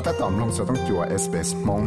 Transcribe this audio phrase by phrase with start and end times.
[0.00, 1.82] ก็ถ้าตอมลงสต้องจัว SBS มง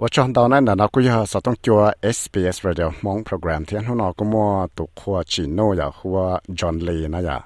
[0.00, 1.80] ว่าจอนตอนนั้นนะกูอยากสต้องจัว
[2.16, 6.18] SBS Radio มงโปรแกรมที่เขาหนอก็มัวตุขัวชิโนอยากขัว
[6.58, 7.38] จอห์นลีนะอย่า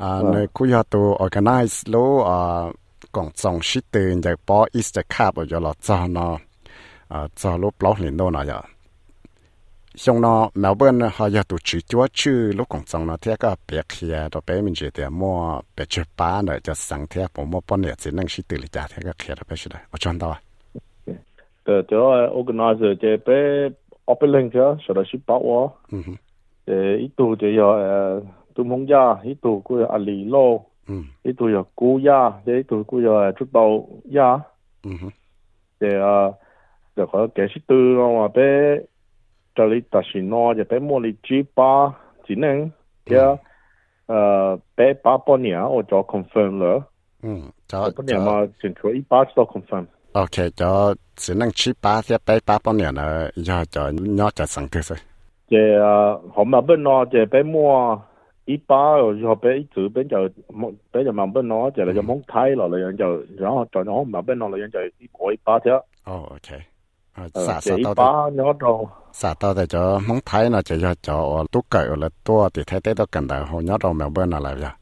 [0.00, 1.94] อ่าในกูอยากตัว organize โล
[2.28, 2.62] อ่า
[3.16, 6.18] กองจองชิตเตือนจากปออีสจะคาบอยู่หลอดจอน
[7.12, 8.58] อ่าจอลูปล้อหลินโนนะอย่า
[9.98, 13.56] xong nó Melbourne họ giờ tụ chỉ chúa chữ lúc còn xong nó thế cái
[13.72, 17.26] bé kia đó bé mình chỉ để mua bé chữ ba nữa cho sang thế
[17.36, 19.56] bộ mua bao nhiêu chỉ năng sĩ tự lý trả thế cái kia đó bé
[19.56, 20.36] chứ đấy ở trong đó
[21.66, 21.96] the the
[22.32, 23.68] organizer je bé
[24.12, 25.68] opening cho so đó ship bảo wa
[26.66, 27.68] eh itu je ya
[28.54, 30.58] tu mong ya itu ku ali lo.
[31.24, 33.88] Itu ya ku ya je itu ku ya chút đầu
[35.80, 36.32] de à
[36.96, 38.78] de có cái sĩ tư mà bé
[39.57, 41.89] cho lý ta chỉ nói cho bé mua lý chỉ ba
[42.27, 42.69] chỉ nên
[43.05, 43.35] kia
[44.05, 46.79] ờ bé ba bao nhiêu tôi cho confirm rồi
[47.23, 47.29] ừ
[47.67, 51.71] cho bao nhiêu mà chính thức ít ba cho confirm ok cho chỉ năng chỉ
[51.81, 54.97] ba thì bé ba bao nhiêu là giờ cho nhỏ cho sang thứ rồi
[55.51, 57.97] thì ờ họ mà bên nó thì bé mua
[58.45, 60.17] ít ba rồi họ bé ít chữ bé giờ
[60.93, 63.05] bé giờ mà bên nó thì là giờ mong thái rồi là giờ
[63.37, 66.59] 然后就我mà bên nó là giờ ít bảy ba thế oh ok
[67.35, 74.75] 撒撒到的，撒到的就蒙台呢，就要叫都改了多的，台台都跟到后，鸟到苗本那来呀。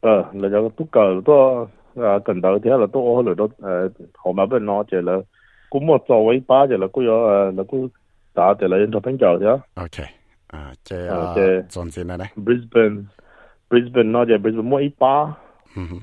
[0.00, 5.22] 呃，那就都改多啊，跟到啲啦，多嚟到诶后苗本攞只啦，
[5.70, 7.90] 咁我作为巴只啦，佢有诶，那个
[8.32, 9.60] 打只啦，人做朋友啫。
[9.74, 10.02] OK，
[10.48, 15.36] 啊，即啊，即总之呢咧，Brisbane，Brisbane 攞只 Brisbane 摸一巴，
[15.76, 16.00] 嗯哼，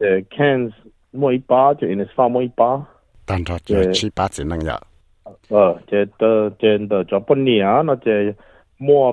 [0.00, 0.72] 诶 Cairns
[1.12, 2.84] 摸一巴，就 Innisfail 摸一巴。
[3.26, 4.72] 但系就七八只能有。
[5.48, 8.10] 呃，这的这的就半年啊，那这
[8.78, 9.12] 摸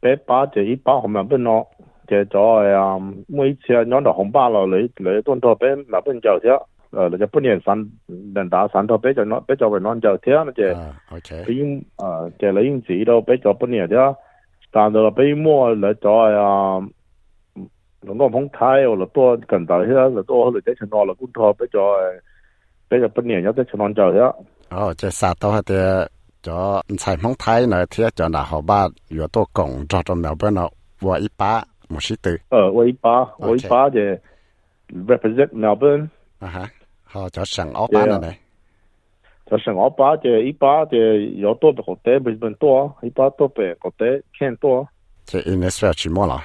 [0.00, 1.66] 八八这一百后面本咯，
[2.06, 7.76] 这就啊每次啊两头红包落嚟嚟端头俾那本就啫，呃，就半年三
[8.34, 10.72] 人打三头俾就攞俾就为攞就听那这，
[11.12, 14.16] OK，俾呃这嚟应自都俾就半年啫，
[14.70, 16.88] 但系俾摸嚟就啊。
[18.00, 22.20] 两个碰睇，我嚟多近代些，嚟多嚟啲情况嚟观头俾咗诶。
[22.99, 24.35] 在不念，要在床上觉了。
[24.69, 26.09] 哦，这杀到一点，
[26.41, 30.69] 就彩虹台那一天就拿好把，越多工作就明白了。
[31.01, 32.39] 我一般不晓得。
[32.49, 33.99] 呃，我一般，我一般就
[34.89, 36.09] represent Melbourne。
[36.39, 36.69] 啊哈，
[37.03, 38.33] 好，就上澳班了呢。
[39.45, 44.87] 就上澳班的，一般的，越多的后代不就多，一般多百后代偏多。
[45.25, 46.41] 这系年是要期末了。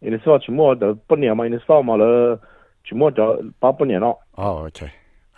[0.00, 1.46] 一年是要期末，都不念嘛？
[1.46, 2.38] 一年少嘛了？
[2.88, 4.18] 期末就八不年了。
[4.32, 4.88] 哦，对。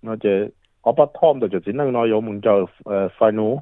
[0.00, 0.28] 那就
[0.82, 3.58] 我把 Tom 就就只能nói有mình cho uh, final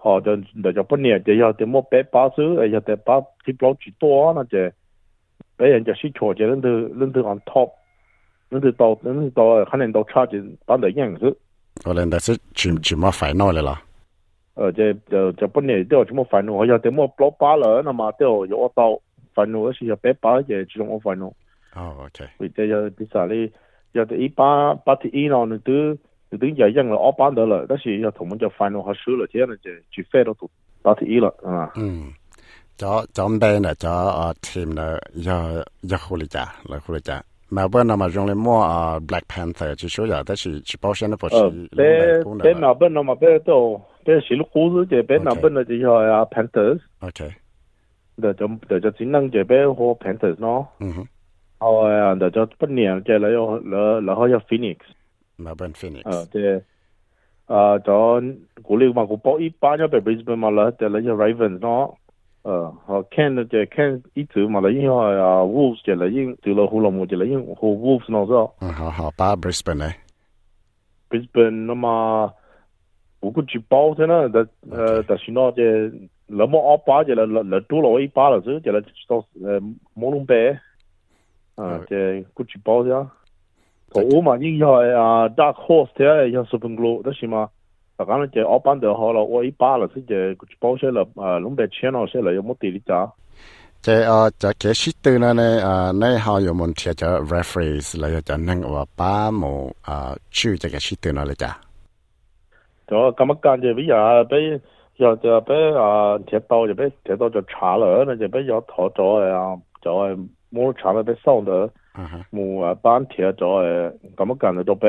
[0.00, 2.42] họ cho để cho bên này thì giờ thì mua bé ba số
[2.72, 3.14] giờ thì ba
[3.46, 4.58] thì bao chỉ to nó thì
[5.58, 7.70] bé人就是错就恁都恁都 on top
[8.50, 11.36] 恁都到恁到可能到差就打的样子
[11.84, 13.82] 我哋但是全全部 final 嚟啦
[14.54, 18.98] 呃就就就本年都全部 final 我有啲冇 block 巴了那么都有到
[19.34, 21.32] final 是有bé ba 就只能 final
[21.74, 23.52] 哦 OK 或者有啲啥哩
[23.95, 25.95] giờ thì ý ba ba thì ý nào nữa tứ
[26.29, 28.47] từ từ giờ dân là ó bán được rồi đó là giờ thằng mình cho
[28.57, 30.47] final họ sửa rồi thế là chỉ chỉ phê đó tụ
[30.83, 31.67] ba thì ý rồi à
[32.77, 37.01] cho cho bên này cho team này giờ giờ khu lý cha là khu lý
[37.03, 38.67] cha mà bữa nào mà dùng lên mua
[39.07, 41.99] Black Panther chỉ số giờ đó chỉ chỉ bao nhiêu nó phải chỉ bé
[42.43, 43.55] bé mà nào mà bé đó
[44.05, 47.29] bé chỉ lúc cũ rồi bé nào bữa là chỉ cho Panthers ok
[48.17, 50.65] để cho để cho chính năng chỉ bé hồ Panthers nó
[51.65, 54.77] Har jag ändå dragit på ner det eller jag eller har jag Phoenix.
[55.37, 56.05] Melbourne Phoenix.
[56.05, 56.59] Ja,
[57.47, 58.21] à đó
[58.63, 61.61] cũng liên mà cũng bỏ ít ba nhau về Brisbane mà là để lấy Ravens
[61.61, 61.89] nó
[62.43, 66.35] ờ họ can được cái ít thứ mà là những họ Wolves chỉ là những
[66.45, 69.35] từ là hồ lòng một chỉ là những hồ Wolves nó rồi họ họ ba
[69.35, 69.97] Brisbane này
[71.09, 72.27] Brisbane nó mà
[73.21, 75.65] cũng có bao thế nữa đó ờ xin nó cái
[76.27, 78.79] là mà ba chỉ là là là tu là ba là chứ chỉ là
[79.09, 79.21] cho
[79.95, 80.25] mỗi
[81.56, 83.06] 啊，即系估住包啫。
[83.92, 87.48] 我嘛应该啊，Dark Horse 睇下 Super Glow，但是嘛，
[87.96, 93.10] 啊讲咧就二班就好了，我一巴了，是就估住包些了啊，龙贝钱咯些了，有冇地理咋？
[93.82, 101.56] 这呃，这这是对了呢，呃，那好有问题就 reference 来就能我把某呃去这个是对了了จ้ะ
[102.86, 104.60] 就咁乜间就比啊比
[104.96, 111.70] 又就比啊铁道就比铁道就查了，那就比要拖咗啊，就系 冇查了比收的，
[112.32, 114.86] 冇啊班铁咗诶，咁乜间就都比。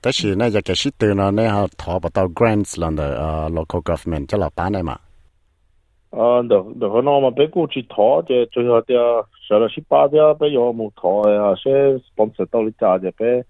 [0.00, 4.98] 但是呢，这个是对了，呢好拖不到 grants 了的呃 local government 就老板的嘛。
[6.10, 8.94] 啊，就就可能嘛，俾估住拖就最后啲
[9.48, 13.44] 上了十八啲，俾有冇拖啊，些 sponsor 到你家就俾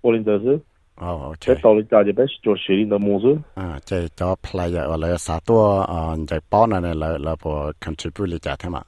[0.00, 0.60] 我哋就是。
[0.96, 1.54] 哦，OK。
[1.62, 3.38] 到你家就俾做学龄的模式。
[3.54, 8.82] 啊，即系做 player 或者啥多啊，就包呢来来pour contribute 你家睇嘛。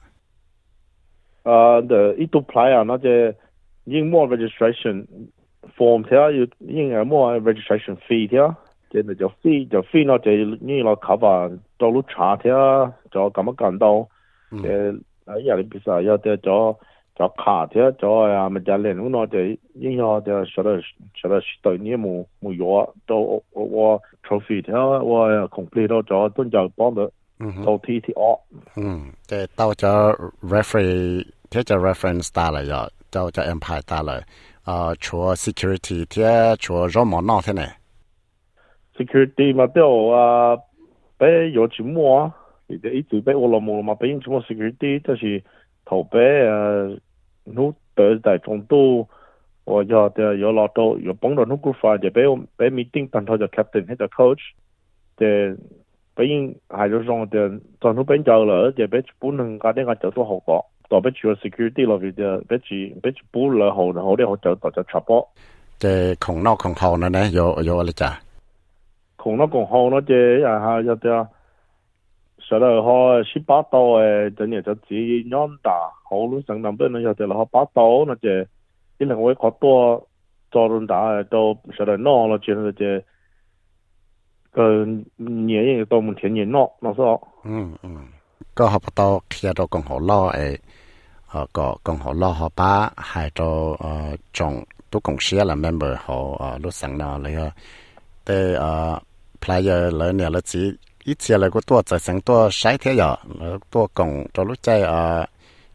[1.43, 3.09] 啊，的一度 player 那就
[3.85, 5.05] 应 more registration
[5.77, 8.55] form 睇下要应系 more registration fee 睇下。
[8.89, 13.89] 即系就飞就飞咯，就呢个考法到路查睇下，就咁样简单。
[14.61, 16.77] 诶，啊，有啲比赛有啲咗
[17.15, 19.39] 就卡睇下，咗啊，咪就练嗰个就
[19.73, 26.69] 应该就学到学到对呢冇冇药，到我我 trophy 睇下，我 complete 到咗都就
[27.39, 28.39] 帮到到 TTO。
[28.75, 34.21] 嗯，即系到咗 referee 睇就 reference 打嚟咗，就就 empire 打嚟，
[34.63, 37.65] 啊，除 security 睇除咗冇闹睇呢。
[38.95, 40.57] security 嘛都啊，
[41.17, 42.33] 俾有钱摸啊，
[42.67, 45.43] 一直俾我老母嘛，俾什么 security 就是
[45.85, 46.99] 头俾诶，
[47.45, 49.07] 努得在中度，
[49.65, 54.39] 我要的有老多有帮到努个法就俾我俾 meeting 当头就 captain 喺度 coach，
[55.17, 55.57] 嘅
[56.17, 65.27] 俾人系咗上嘅，当头俾就啦，就俾本能家啲个就都好过，代俾住 security 落去就俾住俾住补了好好啲好就就就插波。
[65.79, 68.19] 即系穷闹穷后呢呢有有嚟咋？
[69.23, 71.25] cùng nó còn hậu nó chơi à ha cho theo
[72.39, 75.71] sau đó họ十八刀诶，真系就只nhóm đà
[76.09, 78.45] hậu lúc sang năm bên nó cho là họ八刀nó chơi
[78.99, 80.07] chỉ là tôi có多
[80.51, 83.01] 做人打都sau đó nó nó chơi nó chơi
[84.55, 84.65] cái
[85.17, 88.07] nhẹ nhẹ都唔天然nó nó sao 嗯嗯，
[88.55, 90.57] ก็họ bắt đầu khi đó còn họ lo ấy
[91.25, 95.55] họ có còn họ lo họ ba hai đó ờ trong tôi cũng share là
[95.55, 97.35] member họ lúc sáng nào lấy
[98.25, 98.99] để ờ
[99.41, 100.61] player เลยเนี่ยแล้วจี
[101.07, 102.93] อีเสียเลยก็ตัวใจสังตัวใช้เทีย
[103.37, 105.01] แล้วตัวกงตัวรู้ใจอ่า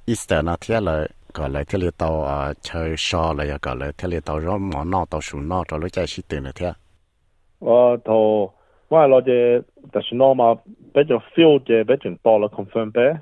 [0.09, 1.01] อีสเตอร์นะเทียเลย
[1.37, 6.71] ก็เลยเทียเลยตัวอ่าเชยชอเลยก็เลยเทียเลยตัวร้อนหมอนอตัวสูนอตัวรู้ใจชิตื่นเลยเทีย
[7.67, 8.25] ว่าตัว
[8.94, 10.60] 我係攞隻特選羅馬，
[10.94, 13.16] 俾隻 feel 嘅，俾全多啦 confirm 俾。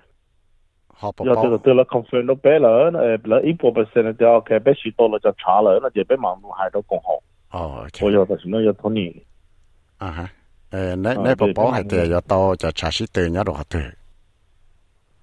[0.88, 1.26] 好不？
[1.26, 7.18] 要這個對了 confirm 都俾了，誒，了一波 percent 就 OK，俾許多了就查了，那就俾盲目還都更好。
[7.52, 8.06] 哦，OK。
[8.06, 9.24] 我要特選羅要托你。
[9.98, 10.30] 啊哈，
[10.72, 13.82] 誒，那那波波係對要到就查許對人都好對。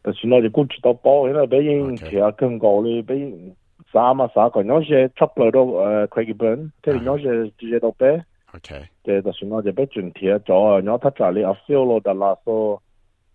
[0.02, 3.54] 特選羅就估值到波，因為俾人其實更高咧，俾人
[3.92, 7.24] 啥嘛啥個，有些差不多誒，可以本，但有些
[7.58, 8.20] 直接到俾。
[8.53, 12.83] OK，即系就是我就俾转贴咗，然后他查你阿 feel 咯，但系说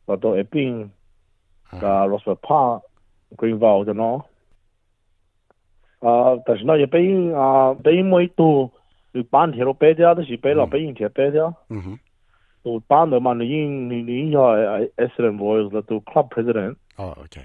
[0.06, 0.89] 我到一边，
[1.71, 2.81] 啊，罗斯帕
[3.37, 4.25] Greenville 咗咯。
[6.00, 8.71] 啊，但是那也俾啊俾每度。
[9.11, 11.53] 你班铁路俾咗，都是俾落俾人铁俾咗。
[11.71, 11.99] 嗯哼。
[12.62, 16.77] 到班的嘛，你应你你要 excellent voice 了，到 club president。
[16.97, 17.41] 哦，OK。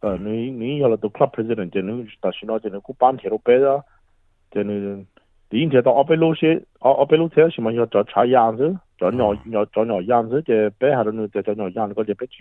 [0.00, 3.82] 呃，你你要了到 club president，就能但是呢，就能个班铁路俾咗，
[4.52, 4.62] 就
[5.49, 12.33] 点睇到阿贝老师，阿阿贝老师什么要做踩样子，做鸟要做鸟样子，就背下头再做鸟样子，嗰只不住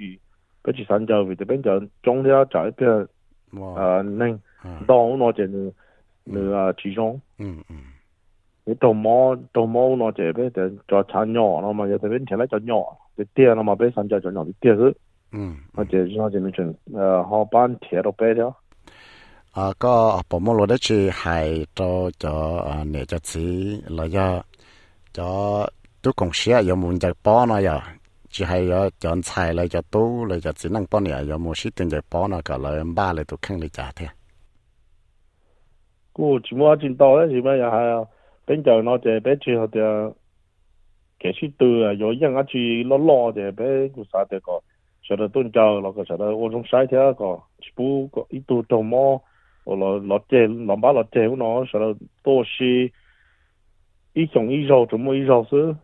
[0.62, 2.88] 不住三角为这边就种了就一片，
[3.52, 4.40] 呃，嫩，
[4.88, 5.70] 当我只呢
[6.24, 7.76] 呢啊其中，嗯嗯，
[8.64, 12.84] 你都毛都毛我这边就做踩鸟了嘛，就这边听来再鸟，
[13.16, 14.92] 就跌了嘛，背三角做鸟就跌了，
[15.30, 18.52] 嗯，或者是我这边就呃好半天都俾了。
[19.56, 24.42] à có bộ môn lối đấy chỉ hay cho cho à, nè cho chỉ là do
[25.12, 25.66] cho
[26.02, 27.80] tôi cũng sẽ có muốn chạy bỏ nó giờ.
[28.28, 31.38] Chỉ hay ở chọn xài lại cho tôi lại cho chỉ năng bỏ nè có
[31.38, 34.06] muốn sĩ tiền chạy bỏ nó cả lại ba lại tôi khăng lại trả thế.
[36.12, 38.04] Cô chỉ muốn chiến đấu đấy thì bây giờ hay
[38.46, 40.10] bây giờ nó chỉ bây học được,
[41.18, 44.38] cái sĩ từ à, rồi những cái chỉ lo lo thì bây giờ sao được
[44.42, 44.60] có.
[45.02, 47.38] Sợ là tôn trào là có sợ là ôn trong sai thế có.
[47.60, 49.18] Chỉ bu có ít tu trồng mò
[49.65, 52.89] rồi lo chơi làm ba lo chơi nó sau đó tô xí
[54.13, 55.75] ít trồng ít rau trồng ít rau sư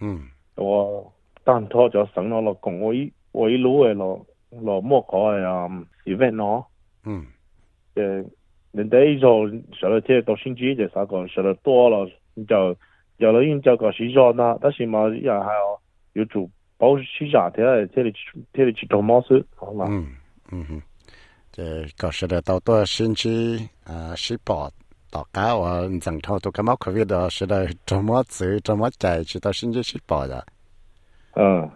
[0.00, 0.06] ừ
[0.56, 1.12] 我
[1.44, 5.68] 单拖就省了了，讲我一我一路的了了莫考的啊
[6.04, 6.66] event 咯，
[7.04, 7.26] 嗯，
[7.94, 8.24] 呃。
[8.72, 9.48] 人哋呢座
[9.80, 12.10] 上到即系到先知就啥个上到多了，
[12.46, 12.76] 就
[13.16, 15.80] 有了因就个时装啦，但是嘛人还要
[16.12, 18.12] 要做保时站睇下睇你
[18.52, 19.86] 睇你去做乜事，好嘛？
[19.88, 20.08] 嗯
[20.52, 20.82] 嗯哼，
[21.51, 24.71] 这搞些的到多星期啊，十八
[25.09, 30.45] 大家我正常都感冒可以的，是的，这么走这么在，直到星期十八的。
[31.35, 31.69] 嗯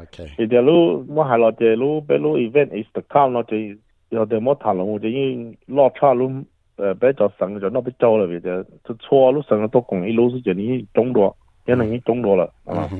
[0.00, 0.28] ，OK。
[0.38, 3.56] 一条路我还老条路，别路 event is the come 那就
[4.08, 11.36] 要得么谈了，我就因落差路呃，别叫省就那不叫了，别的这错路省都讲一路是叫你中多，
[11.66, 12.90] 也能你中多了，啊。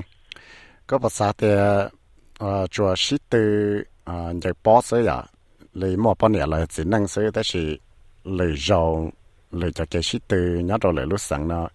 [0.86, 1.90] 个不啥的
[2.38, 5.28] 呃，主要是对啊，你包水呀。
[5.74, 7.78] lấy mỏ bao nhiêu là chỉ năng sơ tới chỉ
[8.24, 9.10] lấy rau
[9.50, 11.68] lấy cho cái shit từ nhát rồi lấy lúc sáng nó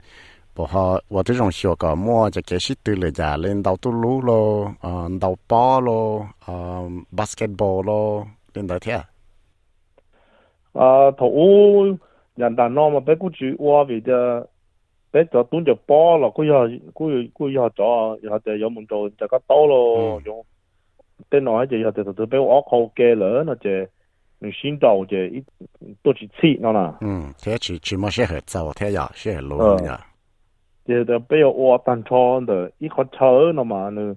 [0.56, 3.64] bỏ họ và tôi dùng sửa cả mua cho cái shit từ lấy giả lên
[3.64, 4.72] đầu tu lú lo
[5.22, 6.28] đầu bó lo
[7.12, 9.04] basketball lo lên đó thế à?
[10.74, 11.30] Ờ, à thủ
[12.38, 14.44] nhân đàn nó mà bé cũng chịu qua vì giờ
[15.14, 18.70] bé cho tuấn cho bó là cũng giờ cũng cũng giờ cho giờ thì có
[18.70, 20.20] muốn cho cho cái tao lo
[21.30, 23.70] 本来就要在这在被我好给了，那就
[24.40, 25.44] 你心到就一
[26.02, 26.98] 多去吃，那啦。
[27.02, 30.00] 嗯，天气气码些很早，天呀些很冷呀。
[30.86, 34.16] 就在被我单车的一块车那嘛，那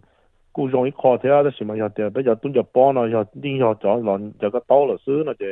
[0.53, 5.45] 故乡一块车的什么要在比较蹲着帮了，要领下走了，这个到了是那就，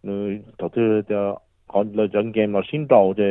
[0.00, 3.22] 那到处的看了人间那心到就。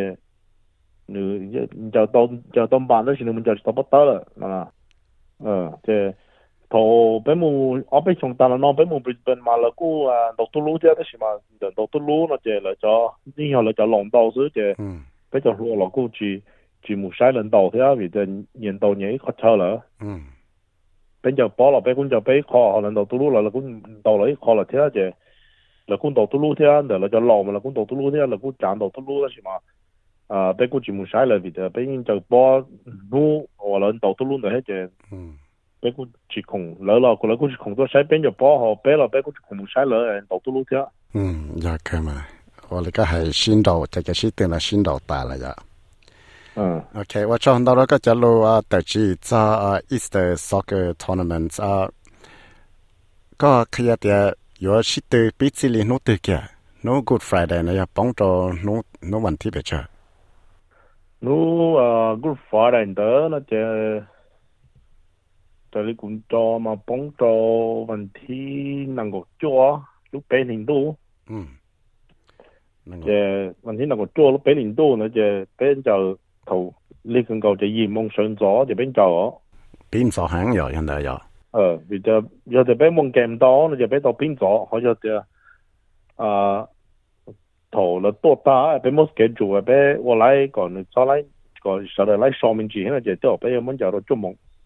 [1.06, 4.66] 你就你就当就当办那些，你们就找不到了，那，
[5.40, 6.16] 嗯，这。
[6.74, 7.50] to be mu
[7.92, 10.94] obe chung ta no be mu brisbane ma la ku a do tu lu ja
[10.98, 11.30] de shi ma
[11.62, 12.94] de do tu lu no je la cho
[13.38, 14.68] ni yo la cho long dao su je
[15.32, 16.42] be cho lu lo ku chi
[16.84, 19.70] chi mu sai len dao ya vì de niên dao nhảy khó chờ la
[21.24, 23.50] be cho bỏ lo be kun cho be khó len do tu lu la la
[23.50, 25.12] kun dao la khó la thế je
[25.88, 27.98] là cũng đầu tư lưu thế anh là cho lâu mà là cũng đầu tư
[27.98, 29.52] lưu thế là cũng chán đầu tư lưu đó chứ mà
[30.28, 32.62] à bên cũng chỉ muốn sai là vì thế bên cho bỏ
[33.12, 34.88] nu hoặc là đầu tư lưu nữa hết chứ
[35.84, 38.30] bé cô chỉ cùng lỡ lò của lỡ cô chỉ cùng tôi sai bên cho
[38.40, 39.98] bỏ họ bé lò bé cô chỉ cùng sai lỡ
[40.30, 41.22] đầu tôi lúc chưa ừ
[41.56, 42.28] dạ cái mà
[42.70, 45.56] và lại cái hệ sinh đầu cái cái sinh tên là sinh đầu ta là
[46.56, 50.92] ừ ok và cho hôm đó cái chả lô à tổ chức cho Easter soccer
[51.08, 51.88] tournament à
[53.38, 54.36] có khi là cái
[54.66, 56.40] có sinh từ bị chỉ liên nốt từ kia
[56.84, 59.84] nó Good Friday này bóng cho nó nó vấn thi bây giờ
[61.22, 61.34] nó
[62.22, 63.40] Good Friday đó là
[65.73, 67.27] tại li cũng cho mà pong to
[67.89, 68.35] wan thi
[68.87, 70.95] năng go cho lúc bé linh đô
[71.29, 71.37] ừ
[72.87, 76.15] che wan thi năng go cho lúc bé linh đô nó che bên giờ
[76.47, 76.73] thầu
[77.05, 79.31] li cần cầu che yim mong sơn gió che bên giờ
[79.93, 81.19] bên giờ hàng rồi hiện tại rồi
[81.51, 85.25] 呃，比较有的被蒙见到，那就被到变咗，好像的
[86.17, 86.69] 啊，
[87.71, 91.25] 头了多大，被冇 schedule，被我来讲，再来
[91.63, 94.15] 个实在来上面之前，就都被我们叫做做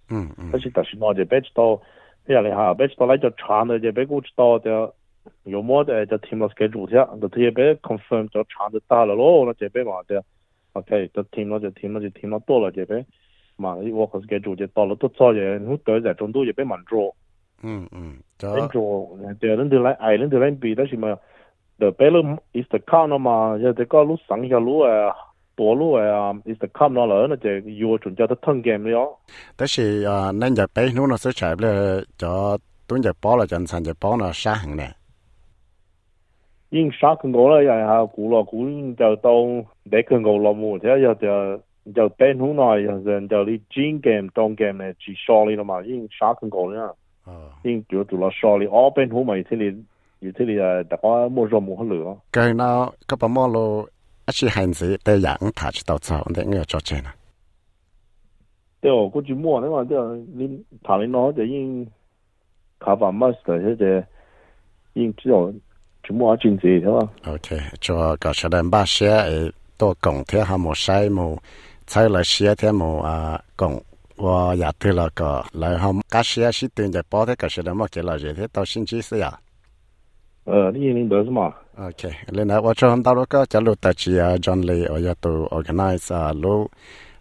[0.09, 1.81] 嗯嗯，是但是那就别知道，
[2.27, 4.93] 哎呀厉害，别知道那就穿的就别给知道的，
[5.43, 10.23] 有么的就听了给主的，那他也别 confirm 就穿的大了咯，那这边嘛的
[10.73, 13.05] ，OK，就听了就听了就听了多了就别，
[13.57, 17.13] 嘛，我可是给主的到了多早的，我都在中都也别满足，
[17.61, 21.17] 嗯嗯，满足，对，人的来，哎，人的来比，但是嘛，
[21.79, 22.21] 就别了
[22.53, 25.13] ，is 看了嘛，要得搞路上下路啊。
[25.57, 29.19] 波罗哎啊，is the come 那了，那这药准叫它疼干了。
[29.55, 34.77] 但是啊，恁这白牛那是吃不了，叫炖着包了，叫常就包了，啥很
[36.69, 39.31] 已经啥很高了，然后古了古就当
[39.89, 40.77] 得更高了么？
[40.77, 41.59] 这就
[41.95, 45.81] 就白牛那要人叫你进 game 当 game 呢，去少哩了嘛？
[45.81, 46.95] 因啥很高了？
[47.25, 49.75] 啊，因就做了少哩，哦，白牛嘛，这里
[50.37, 52.15] 这里啊，大家莫说莫喝了。
[52.29, 53.87] 该那，该把莫喽。
[54.27, 57.09] 一些限制，得人他去道做，我得要做这呢。
[58.81, 61.87] 对哦，估计莫的话，对哦，你他们那就用
[62.79, 64.07] 卡法马斯的这些，
[64.93, 65.59] 用这种
[66.03, 67.09] 就莫进制的嘛。
[67.25, 71.41] OK，就搞出的把些多工贴哈莫晒莫，
[71.85, 73.81] 再来些贴莫啊工。
[74.17, 79.39] 我也对了个，然后，这些是对的，包的，可是那么给了热的，到星期四呀、啊。
[80.49, 86.71] 呃，你年龄多大嘛？Okay，恁那我找很多个，假如大吉啊，Johnny，我要 to organize 啊，路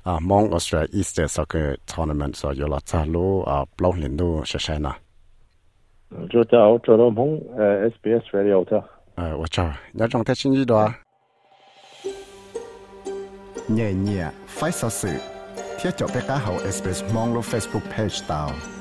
[0.05, 4.75] 啊，Mon Australia，所以个 tournament，所以个咱路啊，blocking 路是啥？
[6.31, 8.65] 就找找那 Mon，呃，SBS Radio，
[9.17, 10.97] 呃，我找，有种特新意多啊。
[13.69, 15.09] Nie Nie，快速搜，
[15.79, 18.76] 直接避开号 SBS Mon 咯 Facebook page down。